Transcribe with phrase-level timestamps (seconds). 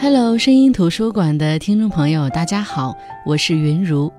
[0.00, 2.96] Hello，声音图书馆的听众朋友，大家好，
[3.26, 4.10] 我是云如。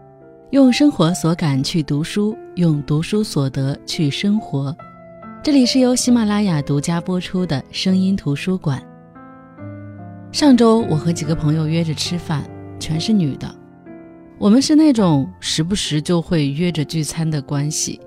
[0.49, 4.75] 用生活所感去读书，用读书所得去生活。
[5.41, 8.84] 这里是由喜马拉雅独家播出的声音图书馆。
[10.34, 12.43] 上周我和几个朋友约着吃饭，
[12.77, 13.50] 全是女的。
[14.38, 18.02] 我们是那种时不时就会约着聚餐的关系，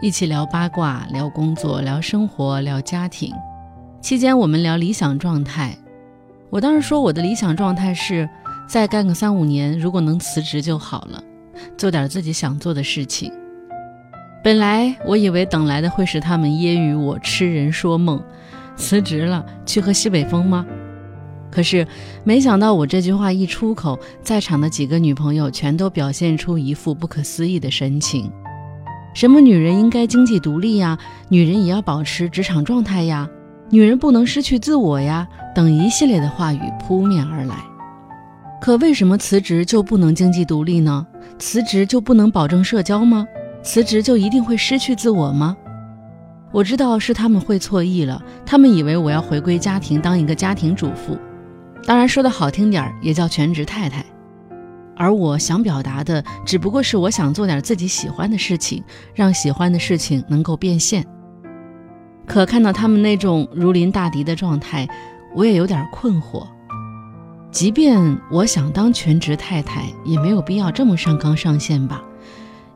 [0.00, 3.34] 一起聊八卦、聊工作、聊生活、聊家庭。
[4.00, 5.76] 期间我们聊理想状态。
[6.50, 8.28] 我当时说我的理想状态是
[8.68, 11.22] 再干个三五年，如果能辞职就好了，
[11.76, 13.32] 做点自己想做的事情。
[14.44, 18.22] 本来我以为等来的会是他们揶揄我痴人说梦，
[18.76, 20.64] 辞职了去喝西北风吗？
[21.50, 21.86] 可是
[22.22, 28.30] 没想到我这句话一出口，在场的几个女朋友全都表现出一副不可思议的神情。
[29.14, 30.98] 什么女人应该经济独立呀？
[31.28, 33.28] 女人也要保持职场状态呀？
[33.70, 37.56] 女人不能失去自我呀，等一系列的话语扑面而来。
[38.60, 41.06] 可为什么辞职就不能经济独立呢？
[41.38, 43.26] 辞职就不能保证社交吗？
[43.62, 45.56] 辞职就一定会失去自我吗？
[46.52, 51.16] 我知道是他们会错意了，他们以为我要回归家庭，当一个家庭主妇，
[51.86, 54.04] 当然说的好听点儿也叫全职太太。
[54.94, 61.02] 而我想表达的，只不过是我想做点自己喜欢的事情，让喜欢的事情能够变现。
[62.26, 64.86] 可看到他们那种如临大敌的状态，
[65.36, 66.46] 我也有点困惑。
[67.52, 72.02] 即便我想当全职太太，也没有必要这么上纲上线吧？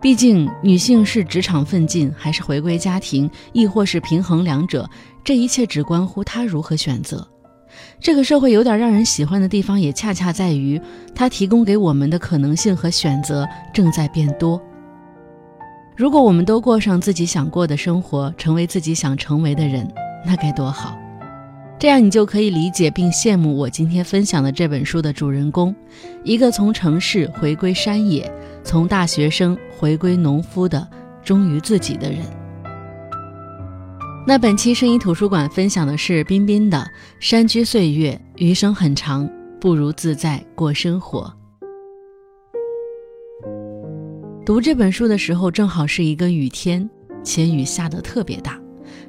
[0.00, 4.88] 毕竟女性是职场奋进，还是回归家庭，亦或是平衡两者，
[5.25, 7.27] 这一切只关乎她如何选择。
[8.00, 10.81] 这个社会有点让人喜欢的地方，也恰恰在于
[11.14, 14.61] 它提供给我们的可能性和选择正在变多。
[15.97, 19.86] 如果我们都过上自己想过的生活，成为自己想成为的人，
[20.27, 20.97] 那该多好！
[21.80, 25.74] 这样你就可以理解并羡慕我今天分享的这本书的主人公，
[26.24, 28.30] 一个从城市回归山野，
[28.62, 30.86] 从大学生回归农夫的
[31.24, 32.20] 忠于自己的人。
[34.26, 36.76] 那本期声音图书馆分享的是彬彬的
[37.19, 39.26] 《山居岁月》，余生很长，
[39.58, 41.32] 不如自在过生活。
[44.44, 46.88] 读这本书的时候，正好是一个雨天，
[47.24, 48.60] 且雨下得特别大，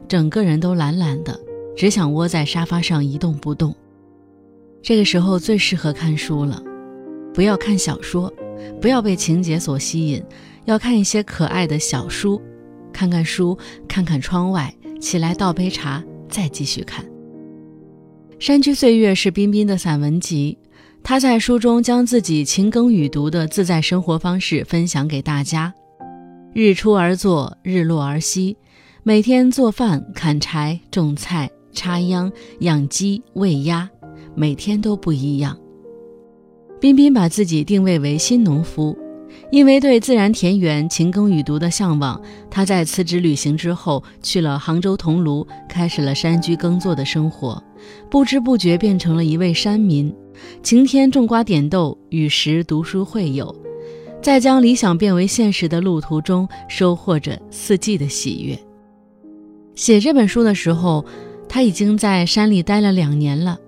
[0.08, 1.38] 整个人都懒懒的，
[1.82, 3.76] 只想窝在沙发上一动不动。
[4.84, 6.62] 这个时候最适合看书了，
[7.34, 8.32] 不要看小说，
[8.80, 10.24] 不要被情节所吸引，
[10.66, 12.40] 要看一些可爱的小书，
[12.94, 17.04] 看看书，看看窗外，起来倒杯茶，再继续看。
[18.38, 20.56] 《山居岁月》是彬彬的散文集。
[21.02, 25.74] 他在书中将自己勤耕雨读的自在生活方式分享给大家：
[26.54, 28.56] 日出而作，日落而息，
[29.02, 33.90] 每天做饭、砍柴、种菜、插秧、养鸡、喂鸭，
[34.36, 35.58] 每天都不一样。
[36.80, 38.98] 彬彬把自己定位为新农夫，
[39.52, 47.64] 因为对自然田园、勤耕雨读的向往，他在辞职旅行之后去了杭州桐庐，开始了山居耕作的生活，
[48.10, 50.14] 不知不觉变成了一位山民。
[50.64, 53.56] 晴天种瓜点豆，雨时读书会友，
[54.24, 58.58] 在将理想变为现实的路途中，收获着四季的喜悦。
[59.76, 61.06] 写这本书的时候，
[61.54, 63.60] 他已经在山里待了两年了。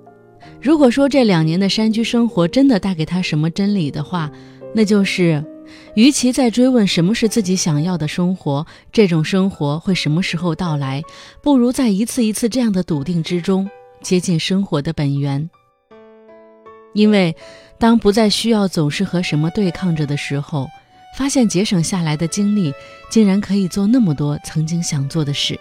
[0.61, 4.31] 如果说这两年的山居生活真的带给他什么真理的话，
[4.73, 5.43] 那就是：
[5.93, 11.03] 与其在追问什么是自己想要的生活，这种生活会什么时候到来，
[11.41, 13.69] 不如在一次一次这样的笃定之中，
[14.01, 15.49] 接近生活的本源。
[16.93, 17.35] 因为，
[17.77, 20.69] 当不再需要总是和什么对抗着的时候，
[21.17, 22.73] 发现节省下来的精力，
[23.09, 25.59] 竟然可以做那么多曾经想做的事。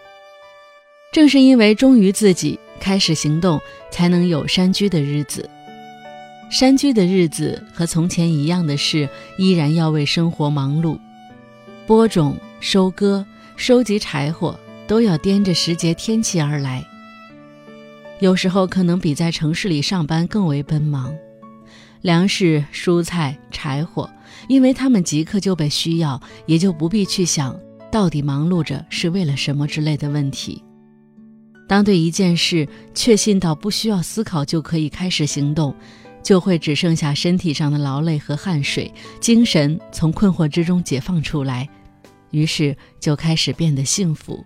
[1.12, 5.48] 正是因为忠于自己，开始行动，才能有山居的日子。
[6.50, 9.06] 山居的日子和从前一样的是，
[9.36, 10.98] 依然要为生活忙碌，
[11.86, 13.24] 播种、收割、
[13.56, 16.82] 收集柴火，都要掂着时节天气而来。
[18.20, 21.14] 有时候可能比在城市里上班更为奔忙，
[22.00, 24.08] 粮食、蔬菜、柴火，
[24.48, 27.58] 因为他们即刻就被需要，也就不必去想
[27.90, 30.62] 到底忙碌着是为了什么之类的问题。
[31.72, 35.74] 当对一件事确信到不需要思考就可以开始行动，
[36.22, 41.66] 就会只剩下身体上的劳累和汗水，精神从困惑之中解放出来，
[42.30, 44.44] 于是就开始变得幸福。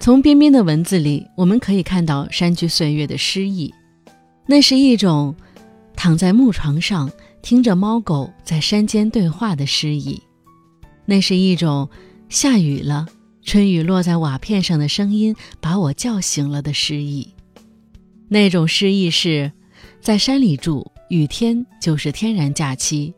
[0.00, 3.72] 从彬彬的文字里，我们可以看到山居岁月的诗意。
[4.46, 5.32] 那是一种
[5.94, 7.08] 躺在木床上，
[7.40, 10.20] 听着猫狗在山间对话的诗意；
[11.04, 11.88] 那是一种
[12.28, 13.06] 下雨了，
[13.46, 17.32] 春雨落在瓦片上的声音把我叫醒了的诗意。
[18.28, 19.52] 那种诗意是，
[20.00, 23.14] 在山里住，雨天就是天然假期，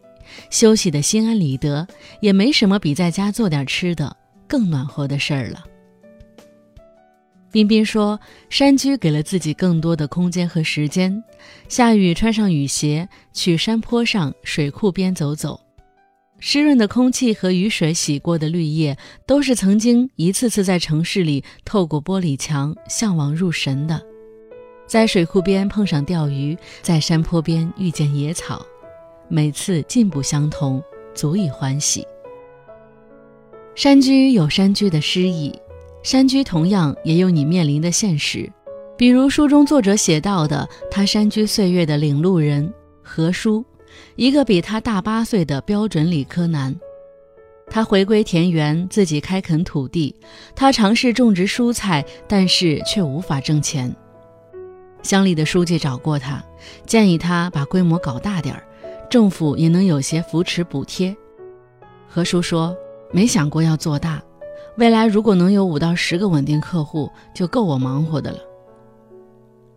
[0.51, 1.89] 休息的心安理得，
[2.21, 4.15] 也没什么比在家做点吃的
[4.47, 5.65] 更暖和的事儿了。
[7.51, 8.21] 彬彬说
[8.51, 11.25] ：“山居给了自己更多的空间和时间，
[11.71, 15.59] 下雨穿上雨鞋去山坡上、水库边走走，
[16.39, 18.97] 湿润的空气和雨水洗过的绿叶，
[19.27, 24.01] 都是曾经一次次在城市里透过玻璃墙向往入神的。
[24.87, 28.65] 在水库边碰上钓鱼，在山坡边遇见野草，
[29.29, 30.83] 每次进步相同，
[31.15, 32.07] 足以欢喜。
[33.75, 35.53] 山居有山居的诗意。”
[36.05, 38.51] 山居同样也有你面临的现实，
[38.97, 43.65] 比如书中作者写到的他山居岁月的领路人何叔，
[44.17, 46.75] 一个比他大八岁的标准理科男。
[47.71, 50.15] 他回归田园，自己开垦土地，
[50.57, 53.95] 他尝试种植蔬菜，但是却无法挣钱。
[55.03, 56.43] 乡里的书记找过他，
[56.87, 58.65] 建议他把规模搞大点儿，
[59.11, 61.15] 政府也能有些扶持补贴。
[62.09, 62.75] 何叔说
[63.13, 64.23] ：“没想过要做大。”
[64.79, 68.39] 未来如果能有五到十个稳定客户，就够我忙活的了。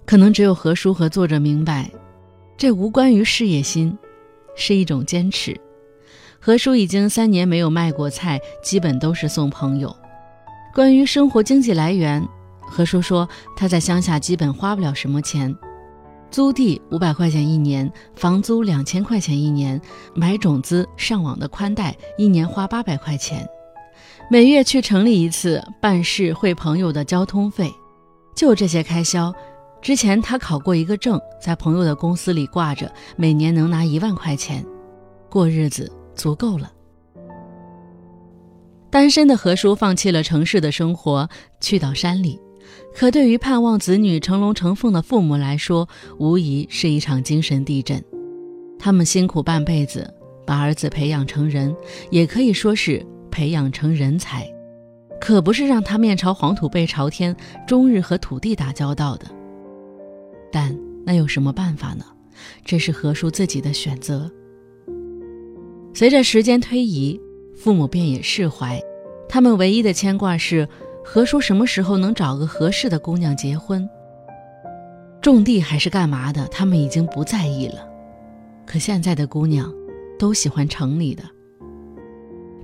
[0.06, 1.90] 可能只有何叔和作者明白，
[2.62, 3.98] 这无关于事业心，
[4.56, 5.60] 是一种坚持。
[6.40, 9.92] 何叔已经三年没有卖过菜，基本都是送朋友。
[10.72, 12.24] 关于生活经济来源，
[12.62, 13.28] 何叔说
[13.58, 15.58] 他在乡下基本花不了什么钱，
[16.30, 19.82] 租地五百块钱一年，房租两千块钱一年，
[20.14, 23.44] 买种子、上网的宽带，一年花八百块钱。
[24.30, 27.74] 每月去城里一次办事会朋友的交通费，
[28.36, 29.34] 就这些开销。
[29.82, 34.66] 之前他考过一个证，在朋友的公司里挂着，每年能拿一万块钱，
[35.30, 36.72] 过日子足够了。
[38.90, 41.28] 单身的何叔放弃了城市的生活，
[41.60, 42.40] 去到山里，
[42.94, 45.88] 可对于盼望子女成龙成凤的父母来说，
[46.20, 48.04] 无疑是一场精神地震。
[48.78, 50.14] 他们辛苦半辈子，
[50.46, 51.76] 把儿子培养成人，
[52.10, 53.06] 也可以说是。
[53.32, 54.46] 培养成人才，
[55.22, 57.34] 可不是让他面朝黄土背朝天，
[57.66, 59.26] 终日和土地打交道的。
[60.52, 62.06] 但那有什么办法呢？
[62.66, 64.30] 这是何叔自己的选择。
[65.94, 67.20] 随着时间推移，
[67.56, 68.82] 父母便也释怀，
[69.28, 70.68] 他们唯一的牵挂是
[71.04, 73.88] 何叔什么时候能找个合适的姑娘结婚。
[75.22, 77.88] 种地还是干嘛的，他们已经不在意了。
[78.66, 79.72] 可现在的姑娘，
[80.18, 81.24] 都喜欢城里的。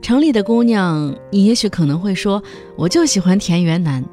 [0.02, 2.42] 城里的姑娘，你也许可能会说，
[2.76, 4.04] 我就喜欢田园男。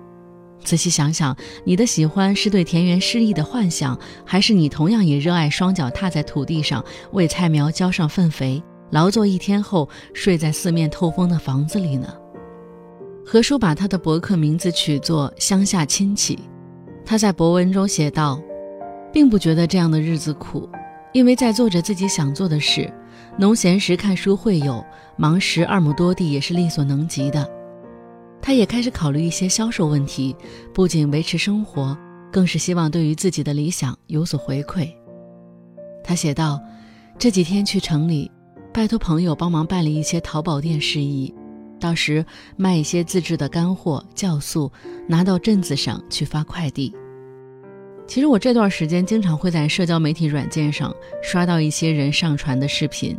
[0.65, 6.83] 仔细想想，你的喜欢是对田园诗意的幻想，还是你同样也热爱双脚踏在土地上，
[7.13, 12.09] 为菜苗浇上粪肥，劳作一天后睡在四面透风的房子里呢？
[13.27, 16.37] 何叔把他的博客名字取作《乡下亲戚》，
[17.05, 18.41] 他在博文中写道，
[19.13, 20.69] 并不觉得这样的日子苦，
[21.13, 22.93] 因为在做着自己想做的事。
[23.37, 24.85] 农闲时看书会友，
[25.17, 27.49] 忙时二亩多地也是力所能及的。
[28.47, 30.37] 他也开始考虑一些销售问题，
[30.75, 31.97] 不仅维持生活，
[32.31, 34.87] 更是希望对于自己的理想有所回馈。
[36.05, 36.61] 他写道
[37.19, 38.31] ：“这几天去城里，
[38.71, 41.35] 拜托朋友帮忙办理一些淘宝店事宜，
[41.81, 42.23] 到时
[42.55, 44.71] 卖一些自制的干货、酵素，
[45.09, 46.95] 拿到镇子上去发快递。”
[48.07, 53.17] 其实我这段时间经常会在社交媒体软件上刷到一些人上传的视频，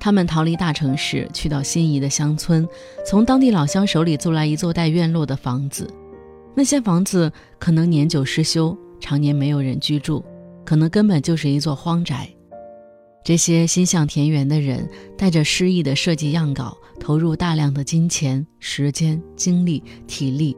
[0.00, 2.68] 他们逃离大城市，去到心仪的乡村，
[3.06, 5.88] 从当地老乡手里租来一座带院落的房子。
[6.54, 10.24] 那些房子可能年久失修，常年没有人居住，
[10.64, 12.28] 可能根本就是一座荒宅。
[13.24, 20.56] 这些心向田园的人，带着诗意的设计样稿，投入大量的金钱、时间、精力、体力，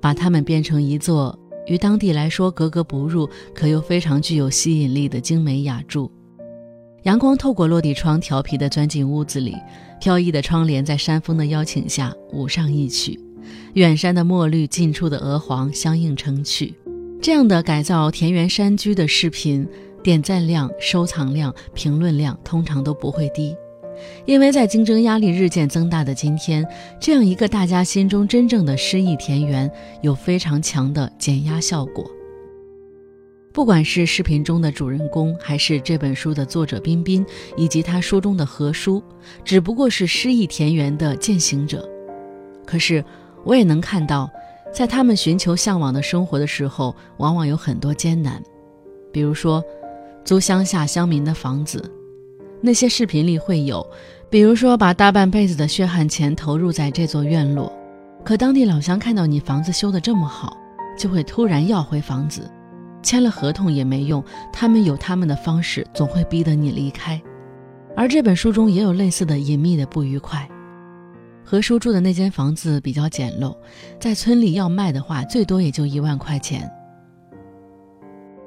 [0.00, 1.38] 把它们变成一座。
[1.66, 6.12] 于当地来说格格不入，可又非常具有吸引力的精美雅筑。
[7.02, 9.56] 阳光透过落地窗，调皮地钻进屋子里，
[10.00, 13.18] 飘逸的窗帘在山风的邀请下舞上一曲。
[13.74, 16.74] 远山的墨绿，近处的鹅黄相映成趣。
[17.20, 19.66] 这样的改造田园山居的视频，
[20.00, 23.56] 点赞量、收藏量、评论量通常都不会低。
[24.24, 26.64] 因为在竞争压力日渐增大的今天，
[27.00, 29.68] 这样一个大家心中真正的诗意田园，
[30.02, 32.08] 有非常强的减压效果。
[33.52, 39.02] 不管是视频中的主人公，还是这本书的作者彬彬，以及他书中的何叔，
[39.44, 41.86] 只不过是诗意田园的践行者。
[42.64, 43.04] 可是，
[43.44, 44.30] 我也能看到，
[44.72, 48.42] 在他们寻求向往的生活的时候，往往有很多艰难，
[49.12, 49.62] 比如说，
[50.24, 51.92] 租乡下乡民的房子。
[52.62, 53.86] 那些视频里会有，
[54.30, 57.70] 比如说把大半辈子的血汗钱投入在这座院落，
[58.24, 60.56] 可当地老乡看到你房子修得这么好，
[60.98, 62.50] 就会突然要回房子，
[63.02, 67.20] 签了合同也没用，他们有他们的方式，总会逼得你离开。
[67.96, 70.48] 而这本书中也有类似的隐秘的不愉快。
[71.44, 73.54] 何叔住的那间房子比较简陋，
[74.00, 76.70] 在村里要卖的话，最多也就一万块钱。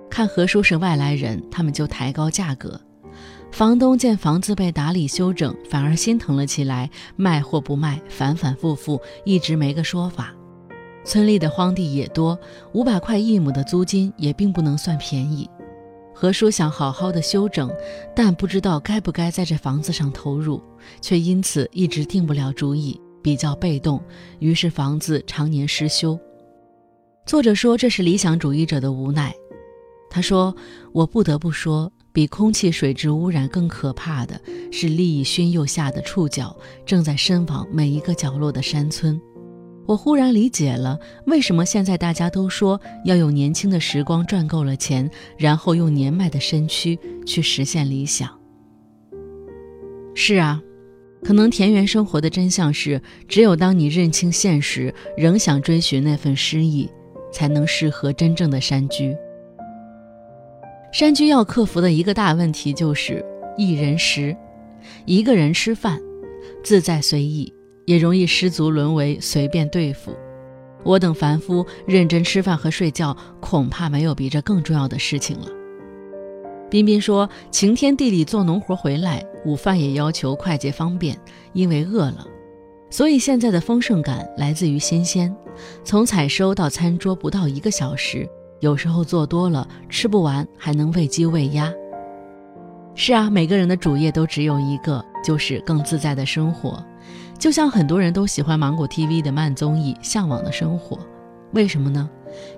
[0.10, 2.80] 看何叔是外来人，他们就抬高价格。
[3.52, 10.34] 房东见房子被打理修整，反而心疼了起来，卖或不卖，反反复复，一直没个说法。
[11.06, 12.38] 村里的荒地也多，
[12.74, 15.48] 五百块一亩的租金也并不能算便宜。
[16.14, 17.70] 何叔想好好的修整，
[18.16, 20.62] 但不知道该不该在这房子上投入，
[21.02, 24.02] 却因此一直定不了主意，比较被动，
[24.40, 26.18] 于是房子常年失修。
[27.26, 29.34] 作者说这是理想主义者的无奈。
[30.10, 30.56] 他说
[30.94, 34.40] ：“我不得不说，比空气水质污染更可怕的
[34.72, 39.22] 是利益熏诱下的触角正在伸往每一个角落的山村。”
[39.86, 48.30] 我忽然理解了为什么现在大家都说要用年轻的时光赚够了钱，然后用年迈的身躯去实现理想。
[50.16, 50.62] 是啊，
[51.24, 56.90] 可能田园生活的真相是，只有当你认清现实，仍想追寻那份诗意，
[57.32, 59.16] 才能适合真正的山居。
[60.92, 63.24] 山居要克服的一个大问题就是
[63.58, 64.36] 一人食，
[65.06, 66.00] 一个人吃饭，
[66.64, 67.54] 自在随意。
[67.86, 70.12] 也容易失足沦为随便对付。
[70.84, 75.48] 我等凡夫认真吃饭和睡觉，恐怕没有比这更重要的事情了。
[76.70, 81.18] 彬彬说：“晴天地里做农活回来，午饭也要求快捷方便，
[81.54, 82.28] 因为饿了。
[82.90, 85.36] 所以现在的丰盛感来自于新鲜。
[85.84, 88.28] 从采收到餐桌不到一个小时，
[88.60, 91.72] 有时候做多了吃不完，还能喂鸡喂鸭。
[92.94, 96.84] 是啊，每个人的主业都只有一个，就是更自在的生活。”
[97.38, 100.98] 就像很多人都喜欢芒果 TV 的慢综艺《向往的生活》，
[101.52, 102.10] 为什么呢？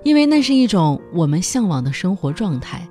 [0.02, 2.88] 因为那是一种我们向往的生活状态，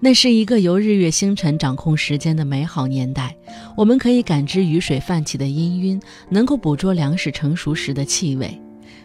[0.00, 3.36] 那是一个由日月星辰掌控时间的美好年代。
[3.76, 8.60] 我们可以感知雨水泛起的氤氲，能够捕捉粮食成熟时的气味，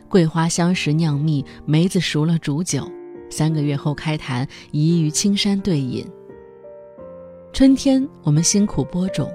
[0.08, 2.90] 桂花香时酿蜜，梅子熟了煮酒，
[3.30, 6.06] 三个月后开坛，宜于青山对饮。
[7.52, 9.30] 春天，我们辛苦播种。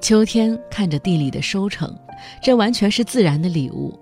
[0.00, 1.94] 秋天看着地里的收成，
[2.42, 3.98] 这完全是自然的礼物。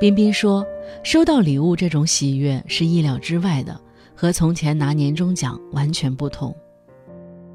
[0.00, 0.64] 彬彬说，
[1.02, 3.78] 收到礼物这种喜悦是意料之外的，
[4.14, 6.54] 和从前拿年终奖完全不同。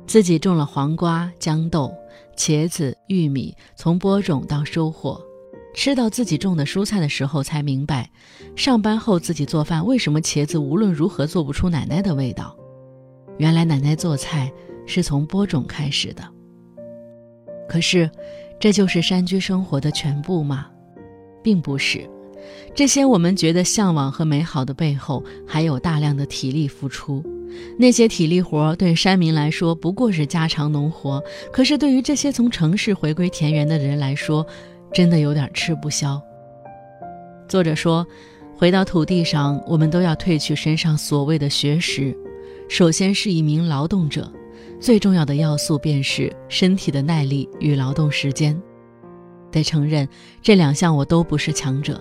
[0.05, 1.93] 自己种了黄瓜、豇豆、
[2.35, 5.19] 茄子、玉米，从播种到收获，
[5.73, 8.09] 吃到自己种的蔬菜的时候，才明白，
[8.55, 12.55] 上班后自己做饭为什么茄子无论如何做不出奶奶的味道。
[13.37, 14.51] 原来奶奶做菜
[14.85, 16.23] 是从播种开始的。
[17.69, 18.09] 可是，
[18.59, 20.67] 这就是山居生活的全部吗？
[21.43, 22.01] 并不是。
[22.73, 27.23] 这些我们觉得向往和美好的背后，还有大量的体力付出。
[27.77, 31.21] 那些体力活对山民来说不过是家常农活，
[31.51, 34.45] 可是对于这些从城市回归田园的人来说，
[34.91, 36.21] 真的有点吃不消。
[37.47, 38.05] 作者说，
[38.55, 42.15] 回到土地上，我们都要褪去身上所谓的学识，
[42.67, 44.31] 首先是一名劳动者。
[44.79, 48.59] 最重要的要素便是身体的耐力与劳动时间。
[49.51, 50.07] 得承认，
[50.41, 51.99] 这两项我都不是强者。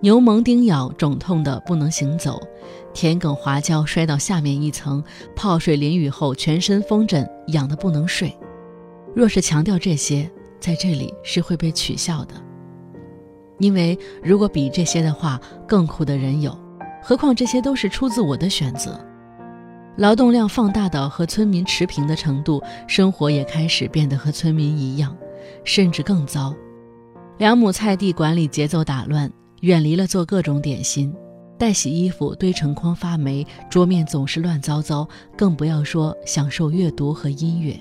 [0.00, 2.34] 牛虻叮咬，肿痛的不能行走；
[2.92, 5.00] 田埂滑跤，摔到下面一层；
[5.36, 8.36] 泡水淋雨后，全身风疹，痒的不能睡。
[9.14, 12.34] 若是强调这些，在这里是会被取笑的。
[13.58, 16.56] 因为如果比这些的话，更苦的人有。
[17.00, 18.98] 何况这些都是出自我的选择。
[19.96, 25.16] 劳动量放大到和村民持平的程度，生活也开始变得和村民一样，
[25.64, 26.54] 甚至更糟。
[27.38, 29.30] 两亩菜地管理节奏打乱，
[29.60, 31.14] 远离了做各种点心，
[31.58, 35.06] 待洗衣服堆成筐发霉，桌面总是乱糟糟，
[35.36, 37.78] 更不要说享受阅读和音乐。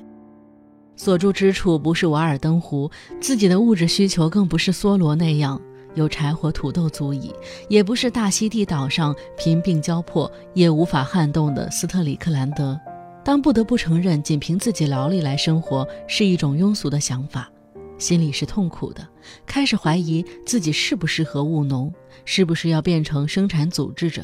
[0.98, 2.91] 所住之处不是瓦尔登湖，
[3.22, 5.60] 自己的物质需求更不是梭罗那样。
[5.95, 7.33] 有柴火、土豆足矣，
[7.69, 12.79] 也不是大溪地岛上贫病交迫也无法撼动的斯特里克兰德。
[13.24, 17.50] 当不得不承认，仅凭自己劳力来生活是一种庸俗的想法，
[17.98, 19.07] 心里是痛苦的，
[19.45, 21.93] 开始怀疑自己适不适合务农，
[22.25, 24.24] 是不是要变成生产组织者。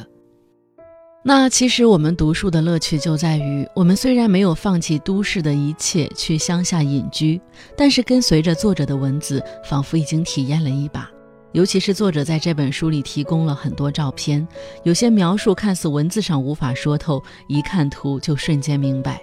[1.22, 7.40] 那其实我们读书的乐趣就在于，我们虽然没有放弃都市的一切去乡下隐居，
[7.76, 11.10] 但是跟随着作者的文字，仿佛已经体验了一把。
[11.52, 14.46] 尤其是作者在这本书里提供了很多照片，
[14.82, 19.20] 有些描述看似文字上无法说透，一看图就瞬间明白。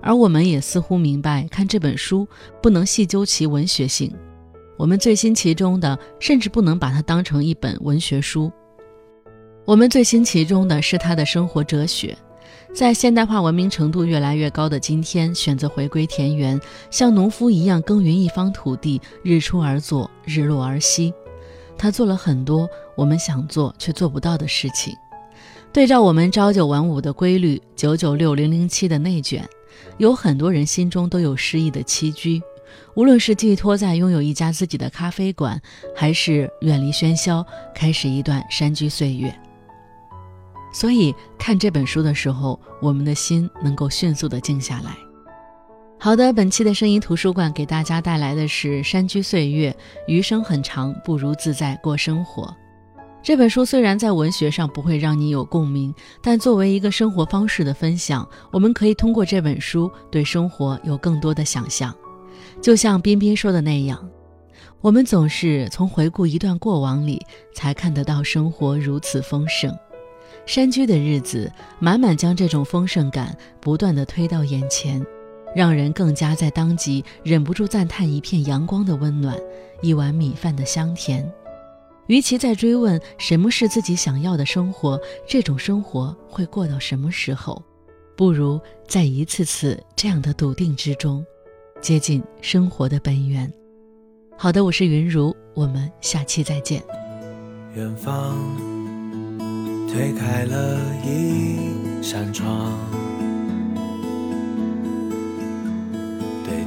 [0.00, 2.26] 而我们也似乎明白，看这本书
[2.60, 4.12] 不能细究其文学性，
[4.76, 8.50] 我们醉心其中的，甚至不能把它当成一本文学书。
[9.64, 12.16] 我们最新其中的是他的生活哲学。
[12.74, 21.14] 在现代化文明程度越来越高的今天，选择回归田园，像农夫一样耕耘一方土地，日出而作，日落而息。
[21.76, 24.94] 他做了很多我们想做却做不到的事情。
[25.72, 29.48] 对照我们朝九晚五的规律，九九六零零七的内卷，
[29.98, 32.42] 有很多人心中都有诗意的栖居。
[32.94, 35.60] 无论是寄托在拥有一家自己的咖啡馆，
[35.94, 39.34] 还是远离喧嚣，开始一段山居岁月。
[40.74, 45.11] 所以看这本书的时候，我们的心能够迅速的静下来。
[46.04, 49.70] 好的，本期的声音图书馆给大家带来的是《山居岁月》，
[50.08, 52.52] 余生很长，不如自在过生活。
[53.22, 61.94] 这本书虽然在文学上不会让你有共鸣，但作为一个生活方式的分享，我们可以通过这本书对生活有更多的想象。
[62.60, 64.04] 就像彬彬说的那样，
[64.80, 69.72] 我们总是从回顾一段过往里，才看得到生活如此丰盛。
[70.46, 75.00] 山居的日子，满满将这种丰盛感不断的推到眼前，
[75.54, 79.36] 让人更加在当即忍不住赞叹一片阳光的温暖，
[79.80, 81.30] 一碗米饭的香甜。
[82.08, 87.62] 与其在追问什么是自己想要的生活，这种生活会过到什么时候，
[88.16, 91.24] 不如在一次次这样的笃定之中。
[91.80, 93.52] 接近生活的本源。
[94.36, 96.82] 好的，我是云如，我们下期再见。
[97.74, 98.36] 远方
[99.88, 102.76] 推开了一扇窗，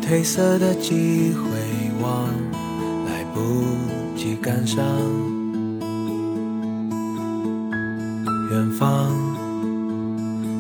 [0.08, 1.50] 褪色的机回
[2.00, 2.28] 望，
[3.08, 3.40] 来不
[4.16, 4.86] 及感伤。
[8.52, 9.10] 远方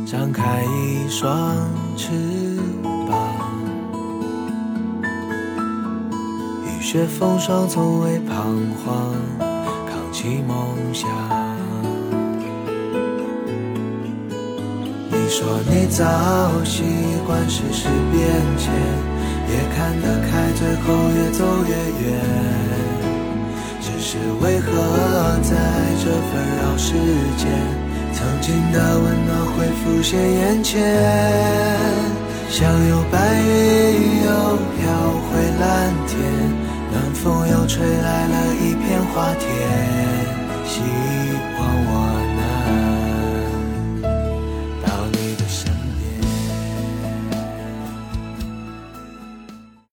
[0.03, 1.55] 张开一双
[1.95, 2.09] 翅
[3.07, 3.37] 膀。
[6.65, 10.57] 雨雪风霜从未彷徨，扛起梦
[10.91, 11.07] 想。
[15.11, 16.03] 你说你早
[16.63, 16.81] 习
[17.27, 18.27] 惯世事变
[18.57, 18.73] 迁，
[19.49, 21.73] 也看得开，最后越走越
[22.05, 22.07] 远。
[23.81, 24.67] 只是为何
[25.43, 25.51] 在
[26.01, 26.93] 这纷扰世
[27.37, 27.43] 间，
[28.13, 30.73] 曾经的温暖会浮现眼前？
[32.49, 34.29] 像有白云又
[34.77, 34.83] 飘
[35.27, 35.29] 回
[35.59, 35.63] 蓝
[36.07, 36.13] 天。
[36.91, 39.45] 暖风又吹来了一片花田。